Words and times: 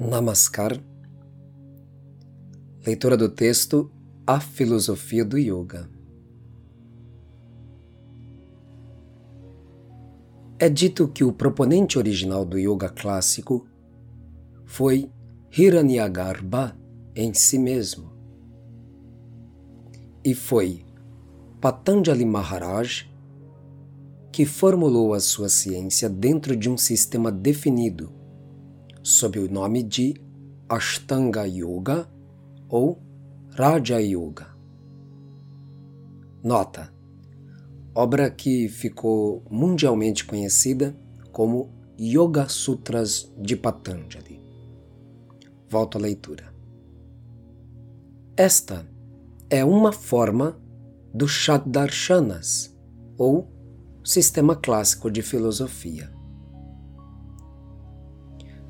Namaskar. 0.00 0.82
Leitura 2.86 3.18
do 3.18 3.28
texto 3.28 3.92
A 4.26 4.40
Filosofia 4.40 5.22
do 5.26 5.36
Yoga. 5.36 5.90
É 10.58 10.70
dito 10.70 11.06
que 11.06 11.22
o 11.22 11.30
proponente 11.30 11.98
original 11.98 12.46
do 12.46 12.58
yoga 12.58 12.88
clássico 12.88 13.68
foi 14.64 15.12
Hiranyagarbha 15.54 16.74
em 17.14 17.34
si 17.34 17.58
mesmo. 17.58 18.10
E 20.24 20.34
foi 20.34 20.82
Patanjali 21.60 22.24
Maharaj 22.24 23.06
que 24.32 24.46
formulou 24.46 25.12
a 25.12 25.20
sua 25.20 25.50
ciência 25.50 26.08
dentro 26.08 26.56
de 26.56 26.70
um 26.70 26.78
sistema 26.78 27.30
definido 27.30 28.18
sob 29.02 29.38
o 29.38 29.50
nome 29.50 29.82
de 29.82 30.14
Ashtanga 30.68 31.46
Yoga 31.46 32.08
ou 32.68 33.00
Raja 33.50 34.00
Yoga. 34.00 34.48
Nota: 36.42 36.92
obra 37.94 38.30
que 38.30 38.68
ficou 38.68 39.42
mundialmente 39.50 40.24
conhecida 40.24 40.96
como 41.32 41.70
Yoga 41.98 42.48
Sutras 42.48 43.32
de 43.38 43.56
Patanjali. 43.56 44.40
Volto 45.68 45.98
à 45.98 46.00
leitura. 46.00 46.52
Esta 48.36 48.88
é 49.48 49.64
uma 49.64 49.92
forma 49.92 50.58
do 51.12 51.28
Shaddarshanas, 51.28 52.74
ou 53.18 53.48
sistema 54.02 54.56
clássico 54.56 55.10
de 55.10 55.20
filosofia 55.20 56.19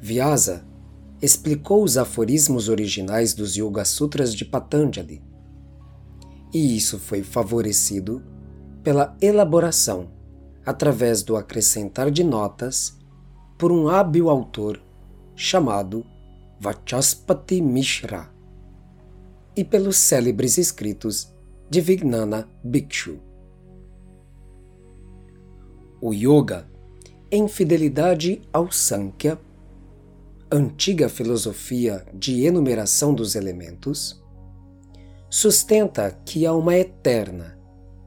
Vyasa 0.00 0.64
explicou 1.20 1.84
os 1.84 1.98
aforismos 1.98 2.70
originais 2.70 3.34
dos 3.34 3.54
Yoga 3.56 3.84
Sutras 3.84 4.34
de 4.34 4.46
Patanjali, 4.46 5.22
e 6.54 6.76
isso 6.76 6.98
foi 6.98 7.22
favorecido 7.22 8.22
pela 8.82 9.14
elaboração, 9.20 10.08
através 10.64 11.22
do 11.22 11.36
acrescentar 11.36 12.10
de 12.10 12.24
notas, 12.24 12.98
por 13.58 13.70
um 13.70 13.88
hábil 13.88 14.30
autor 14.30 14.80
chamado 15.36 16.06
Vachaspati 16.58 17.60
Mishra 17.60 18.30
e 19.54 19.62
pelos 19.62 19.98
célebres 19.98 20.56
escritos 20.56 21.30
de 21.68 21.80
Vignana 21.82 22.48
Bhikshu. 22.64 23.18
O 26.00 26.14
yoga, 26.14 26.66
em 27.30 27.46
fidelidade 27.46 28.40
ao 28.50 28.72
Sankhya, 28.72 29.38
antiga 30.52 31.08
filosofia 31.08 32.04
de 32.12 32.44
enumeração 32.44 33.14
dos 33.14 33.36
elementos, 33.36 34.20
sustenta 35.30 36.10
que 36.24 36.44
há 36.44 36.52
uma 36.52 36.76
eterna, 36.76 37.56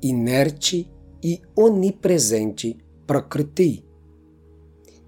inerte 0.00 0.90
e 1.22 1.42
onipresente 1.56 2.78
Prakriti 3.06 3.84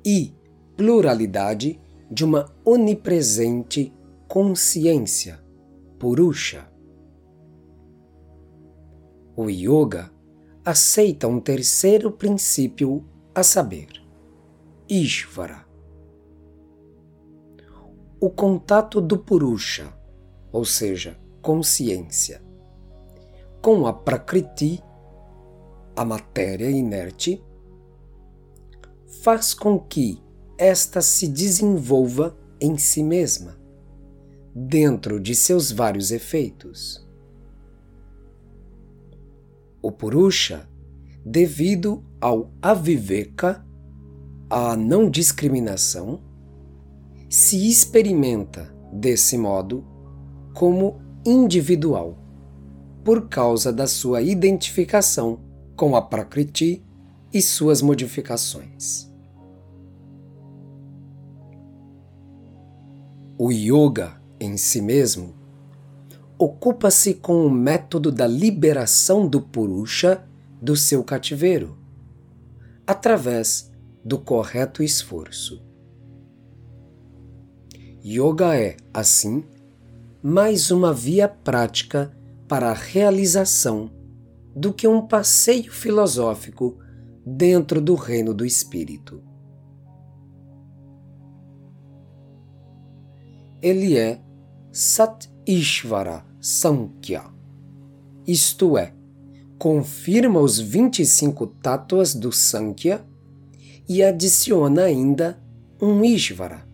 e 0.05 0.35
pluralidade 0.77 1.79
de 2.11 2.25
uma 2.25 2.53
onipresente 2.65 3.93
consciência, 4.27 5.39
Purusha. 5.99 6.67
O 9.37 9.49
Yoga 9.49 10.11
aceita 10.65 11.29
um 11.29 11.39
terceiro 11.39 12.11
princípio 12.11 13.05
a 13.35 13.43
saber, 13.43 13.89
Ishvara 14.89 15.70
o 18.21 18.29
contato 18.29 19.01
do 19.01 19.19
Purusha, 19.19 19.93
ou 20.53 20.65
seja, 20.65 21.19
consciência, 21.41 22.43
com 23.63 23.87
a 23.87 23.93
Prakriti, 23.95 24.83
a 25.97 26.05
matéria 26.05 26.71
inerte, 26.71 27.43
faz 29.23 29.55
com 29.55 29.79
que 29.79 30.23
esta 30.59 31.01
se 31.01 31.27
desenvolva 31.27 32.37
em 32.61 32.77
si 32.77 33.03
mesma, 33.03 33.59
dentro 34.55 35.19
de 35.19 35.35
seus 35.35 35.73
vários 35.73 36.11
efeitos. 36.11 37.09
O 39.81 39.91
Purusha, 39.91 40.69
devido 41.25 42.05
ao 42.21 42.53
aviveka, 42.61 43.67
à 44.51 44.77
não 44.77 45.09
discriminação, 45.09 46.21
se 47.31 47.71
experimenta, 47.71 48.75
desse 48.93 49.39
modo, 49.39 49.85
como 50.53 51.01
individual, 51.25 52.19
por 53.05 53.29
causa 53.29 53.73
da 53.73 53.87
sua 53.87 54.21
identificação 54.21 55.39
com 55.77 55.95
a 55.95 56.03
Prakriti 56.03 56.85
e 57.33 57.41
suas 57.41 57.81
modificações. 57.83 59.09
O 63.39 63.53
yoga, 63.53 64.21
em 64.41 64.57
si 64.57 64.83
mesmo, 64.83 65.33
ocupa-se 66.37 67.15
com 67.15 67.47
o 67.47 67.51
método 67.51 68.11
da 68.11 68.27
liberação 68.27 69.29
do 69.29 69.41
Purusha 69.41 70.25
do 70.61 70.75
seu 70.75 71.05
cativeiro, 71.05 71.79
através 72.85 73.71
do 74.05 74.19
correto 74.19 74.83
esforço. 74.83 75.70
Yoga 78.03 78.57
é, 78.57 78.79
assim, 78.95 79.45
mais 80.23 80.71
uma 80.71 80.91
via 80.91 81.29
prática 81.29 82.11
para 82.49 82.71
a 82.71 82.75
realização 82.75 83.91
do 84.57 84.73
que 84.73 84.89
um 84.89 85.07
passeio 85.07 85.71
filosófico 85.71 86.79
dentro 87.27 87.79
do 87.79 87.95
reino 87.95 88.33
do 88.33 88.47
espírito. 88.47 89.23
Ele 93.61 93.99
é 93.99 94.19
Sat 94.73 95.31
Ishvara 95.47 96.25
Sankhya, 96.41 97.25
isto 98.27 98.79
é, 98.79 98.95
confirma 99.59 100.41
os 100.41 100.59
25 100.59 101.47
tátuas 101.47 102.15
do 102.15 102.33
Sankhya 102.33 103.05
e 103.87 104.03
adiciona 104.03 104.85
ainda 104.85 105.39
um 105.83 106.03
Ishvara 106.03 106.70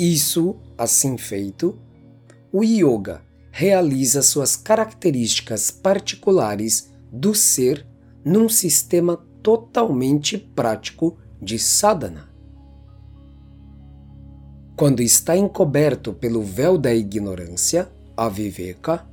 isso, 0.00 0.56
assim 0.78 1.18
feito, 1.18 1.78
o 2.50 2.64
yoga 2.64 3.20
realiza 3.50 4.22
suas 4.22 4.56
características 4.56 5.70
particulares 5.70 6.90
do 7.12 7.34
ser 7.34 7.86
num 8.24 8.48
sistema 8.48 9.18
totalmente 9.42 10.38
prático 10.38 11.18
de 11.38 11.58
sadhana. 11.58 12.30
Quando 14.74 15.02
está 15.02 15.36
encoberto 15.36 16.14
pelo 16.14 16.42
véu 16.42 16.78
da 16.78 16.94
ignorância, 16.94 17.86
a 18.16 18.26
viveka, 18.26 19.06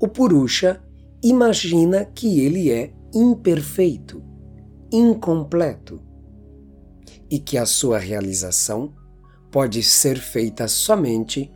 o 0.00 0.08
Purusha 0.08 0.82
imagina 1.22 2.06
que 2.06 2.40
ele 2.40 2.70
é 2.70 2.94
imperfeito, 3.14 4.22
incompleto, 4.90 6.00
e 7.30 7.38
que 7.38 7.58
a 7.58 7.66
sua 7.66 7.98
realização 7.98 8.94
pode 9.52 9.82
ser 9.82 10.18
feita 10.18 10.66
somente 10.66 11.52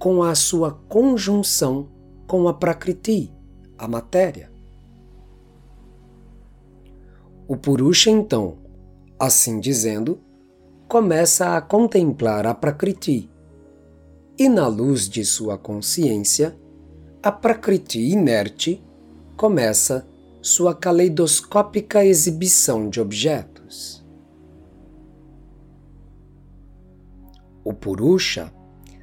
com 0.00 0.22
a 0.22 0.34
sua 0.34 0.72
conjunção 0.72 1.88
com 2.26 2.48
a 2.48 2.52
Prakriti, 2.52 3.32
a 3.78 3.86
matéria. 3.86 4.50
O 7.46 7.56
Purusha, 7.56 8.10
então, 8.10 8.58
assim 9.16 9.60
dizendo, 9.60 10.20
começa 10.88 11.56
a 11.56 11.60
contemplar 11.60 12.46
a 12.46 12.52
Prakriti, 12.52 13.30
e 14.36 14.48
na 14.48 14.66
luz 14.66 15.08
de 15.08 15.24
sua 15.24 15.56
consciência, 15.56 16.56
a 17.22 17.30
Prakriti 17.30 18.00
inerte 18.00 18.84
começa 19.36 20.06
sua 20.42 20.74
caleidoscópica 20.74 22.04
exibição 22.04 22.90
de 22.90 23.00
objetos. 23.00 24.05
O 27.66 27.72
Purusha, 27.72 28.52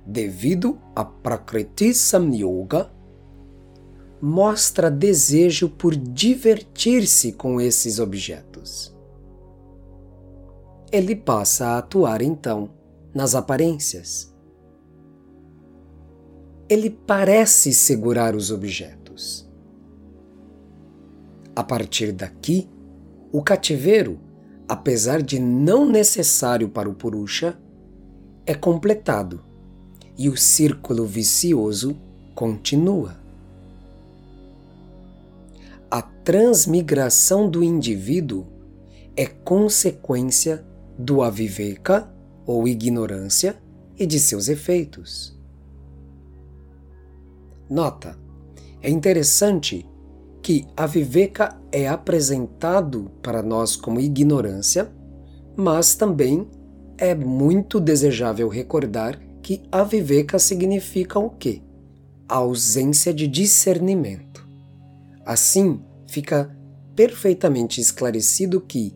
devido 0.06 0.80
a 0.96 1.04
Prakriti 1.04 1.94
Samyoga, 1.94 2.90
mostra 4.22 4.90
desejo 4.90 5.68
por 5.68 5.94
divertir-se 5.94 7.34
com 7.34 7.60
esses 7.60 8.00
objetos. 8.00 8.96
Ele 10.90 11.14
passa 11.14 11.66
a 11.68 11.80
atuar 11.80 12.22
então 12.22 12.70
nas 13.14 13.36
aparências. 13.36 14.34
Ele 16.70 16.90
parece 16.90 17.74
segurar 17.74 18.34
os 18.34 18.50
objetos. 18.50 19.46
A 21.54 21.66
partir 21.66 22.14
daqui, 22.14 22.70
o 23.30 23.44
cativeiro, 23.44 24.22
apesar 24.70 25.22
de 25.22 25.38
não 25.38 25.86
necessário 25.86 26.70
para 26.70 26.90
o 26.90 26.94
Purusha, 26.94 27.60
é 28.46 28.54
completado 28.54 29.44
e 30.18 30.30
o 30.30 30.38
círculo 30.38 31.06
vicioso 31.06 31.98
continua. 32.36 33.18
A 35.90 36.02
transmigração 36.02 37.50
do 37.50 37.64
indivíduo 37.64 38.46
é 39.16 39.26
consequência 39.26 40.66
do 40.98 41.22
aviveka, 41.22 42.12
ou 42.46 42.68
ignorância, 42.68 43.56
e 43.98 44.06
de 44.06 44.20
seus 44.20 44.48
efeitos. 44.48 45.38
Nota: 47.70 48.18
é 48.82 48.90
interessante 48.90 49.86
que 50.42 50.68
a 50.76 50.86
viveka 50.86 51.58
é 51.72 51.88
apresentado 51.88 53.10
para 53.22 53.42
nós 53.42 53.76
como 53.76 54.00
ignorância, 54.00 54.92
mas 55.56 55.96
também 55.96 56.48
é 56.98 57.14
muito 57.16 57.80
desejável 57.80 58.48
recordar 58.48 59.20
que 59.42 59.62
a 59.72 59.84
viveka 59.84 60.40
significa 60.40 61.20
o 61.20 61.30
quê? 61.30 61.62
A 62.28 62.38
ausência 62.38 63.14
de 63.14 63.28
discernimento. 63.28 64.48
Assim, 65.26 65.82
fica 66.08 66.56
perfeitamente 66.96 67.82
esclarecido 67.82 68.62
que 68.62 68.94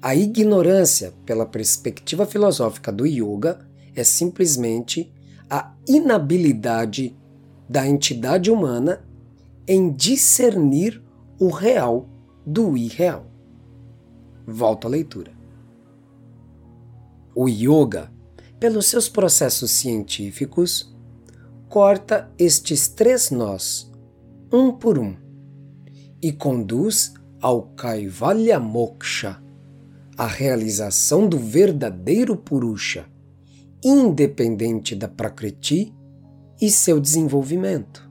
a 0.00 0.14
ignorância, 0.14 1.12
pela 1.26 1.44
perspectiva 1.44 2.24
filosófica 2.24 2.90
do 2.90 3.06
yoga, 3.06 3.58
é 3.94 4.02
simplesmente 4.02 5.12
a 5.48 5.74
inabilidade 5.86 7.14
da 7.68 7.86
entidade 7.86 8.50
humana 8.50 9.04
em 9.68 9.92
discernir 9.92 11.02
o 11.38 11.48
real 11.50 12.08
do 12.46 12.76
irreal. 12.76 13.26
Volto 14.46 14.86
à 14.86 14.90
leitura. 14.90 15.39
O 17.34 17.48
yoga, 17.48 18.12
pelos 18.58 18.86
seus 18.86 19.08
processos 19.08 19.70
científicos, 19.70 20.94
corta 21.68 22.30
estes 22.38 22.88
três 22.88 23.30
nós, 23.30 23.90
um 24.52 24.72
por 24.72 24.98
um, 24.98 25.16
e 26.20 26.32
conduz 26.32 27.14
ao 27.40 27.62
Kaivalya 27.62 28.58
Moksha, 28.58 29.40
a 30.16 30.26
realização 30.26 31.26
do 31.28 31.38
verdadeiro 31.38 32.36
Purusha, 32.36 33.06
independente 33.82 34.94
da 34.94 35.08
Prakriti 35.08 35.94
e 36.60 36.70
seu 36.70 37.00
desenvolvimento. 37.00 38.10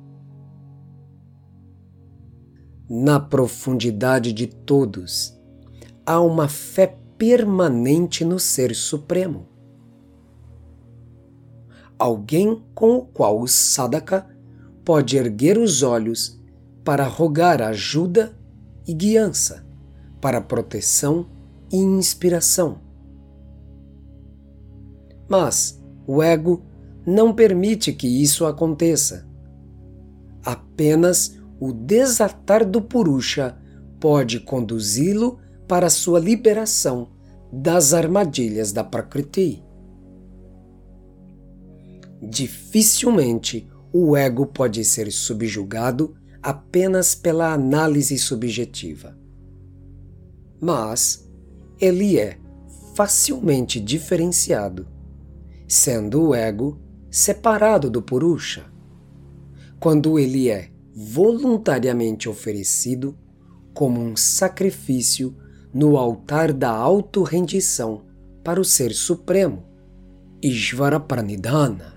Na 2.89 3.19
profundidade 3.19 4.33
de 4.33 4.47
todos, 4.47 5.39
há 6.03 6.19
uma 6.19 6.47
fé 6.47 6.87
permanente 7.19 8.23
no 8.23 8.39
Ser 8.39 8.73
Supremo. 8.73 9.45
Alguém 11.97 12.63
com 12.73 12.95
o 12.95 13.05
qual 13.05 13.41
o 13.41 13.45
sadhaka 13.45 14.25
pode 14.85 15.17
erguer 15.17 15.57
os 15.57 15.83
olhos 15.83 16.41
para 16.81 17.05
rogar 17.05 17.61
ajuda 17.61 18.31
e 18.87 18.93
guiança, 18.93 19.67
para 20.21 20.39
proteção 20.39 21.29
e 21.69 21.75
inspiração. 21.75 22.79
Mas 25.27 25.83
o 26.07 26.23
ego 26.23 26.63
não 27.05 27.33
permite 27.33 27.91
que 27.91 28.07
isso 28.07 28.45
aconteça. 28.45 29.27
Apenas 30.41 31.37
o 31.59 31.73
desatar 31.73 32.65
do 32.65 32.81
Purusha 32.81 33.57
pode 33.99 34.39
conduzi-lo 34.39 35.37
para 35.69 35.87
sua 35.87 36.19
liberação 36.19 37.09
das 37.53 37.93
armadilhas 37.93 38.71
da 38.71 38.83
Prakriti. 38.83 39.63
Dificilmente 42.19 43.69
o 43.93 44.17
ego 44.17 44.47
pode 44.47 44.83
ser 44.83 45.11
subjugado 45.11 46.15
apenas 46.41 47.13
pela 47.13 47.53
análise 47.53 48.17
subjetiva. 48.17 49.15
Mas 50.59 51.29
ele 51.79 52.17
é 52.17 52.39
facilmente 52.95 53.79
diferenciado, 53.79 54.87
sendo 55.67 56.29
o 56.29 56.35
ego 56.35 56.81
separado 57.11 57.91
do 57.91 58.01
Purusha, 58.01 58.65
quando 59.79 60.17
ele 60.17 60.49
é 60.49 60.71
voluntariamente 60.95 62.27
oferecido 62.27 63.15
como 63.71 64.01
um 64.01 64.15
sacrifício 64.15 65.37
no 65.73 65.97
altar 65.97 66.51
da 66.51 66.71
auto-rendição 66.71 68.01
para 68.43 68.59
o 68.59 68.65
Ser 68.65 68.91
Supremo, 68.93 69.63
Ishvara 70.41 70.99
Pranidhana. 70.99 71.93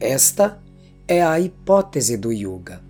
Esta 0.00 0.60
é 1.06 1.22
a 1.22 1.38
hipótese 1.40 2.16
do 2.16 2.32
Yoga, 2.32 2.82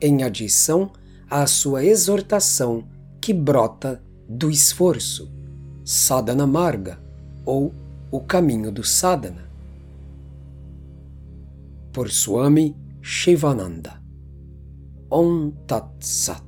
em 0.00 0.22
adição 0.22 0.90
à 1.30 1.46
sua 1.46 1.84
exortação 1.84 2.84
que 3.20 3.32
brota 3.32 4.02
do 4.28 4.50
esforço, 4.50 5.30
Sadhana 5.84 6.46
Marga, 6.46 6.98
ou 7.44 7.72
o 8.10 8.20
caminho 8.20 8.70
do 8.70 8.84
sadhana. 8.84 9.50
Por 11.92 12.10
Swami 12.10 12.76
Shivananda. 13.02 14.00
Om 15.10 15.50
Tat 15.66 15.88
Sat. 16.00 16.43